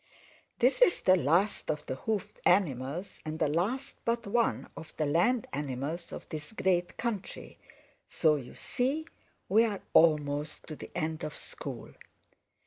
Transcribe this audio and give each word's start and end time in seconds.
"This 0.57 0.81
is 0.81 1.01
the 1.01 1.15
last 1.15 1.69
of 1.69 1.85
the 1.85 1.93
hoofed 1.93 2.39
animals 2.43 3.21
and 3.23 3.37
the 3.37 3.47
last 3.47 3.97
but 4.03 4.25
one 4.25 4.67
of 4.75 4.97
the 4.97 5.05
land 5.05 5.45
animals 5.53 6.11
of 6.11 6.27
this 6.29 6.53
great 6.53 6.97
country, 6.97 7.59
so 8.07 8.35
you 8.35 8.55
see 8.55 9.05
we 9.47 9.63
are 9.63 9.83
almost 9.93 10.65
to 10.65 10.75
the 10.75 10.89
end 10.95 11.23
of 11.23 11.35
school. 11.37 11.93